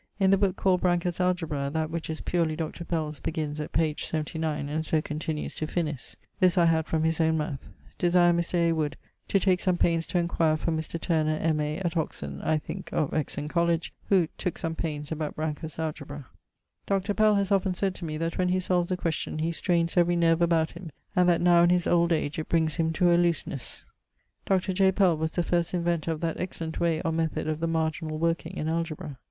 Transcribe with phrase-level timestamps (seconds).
[0.01, 2.83] ☞ In the booke called Branker's Algebra that which is purely Dr.
[2.83, 3.93] Pell's beginnes at p.
[3.95, 7.69] 79 and so continues to FINIS this I had from his owne mouth.
[7.99, 8.55] Desire Mr.
[8.55, 8.71] A.
[8.71, 10.99] Wood to take some paines to enquire for Mr.
[10.99, 11.77] Turner, M.A.
[11.81, 13.47] at Oxon (I thinke of Exon.
[13.47, 13.77] Coll.),
[14.09, 16.25] who tooke some paines about Branker's Algebra.
[16.87, 17.13] Dr.
[17.13, 20.15] Pell haz often sayd to me that when he solves a question he straines every
[20.15, 23.17] nerve about him, and that now in his old age it brings him to a
[23.17, 23.85] loosenesse.
[24.47, 24.73] Dr.
[24.73, 24.91] J.
[24.93, 28.57] Pell was the first inventor of that excellent way or method of the marginall working
[28.57, 29.19] in algebra.